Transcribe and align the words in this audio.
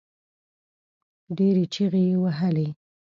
ډېرې 1.37 1.63
چيغې 1.73 2.01
يې 2.09 2.15
وهلې. 2.21 2.67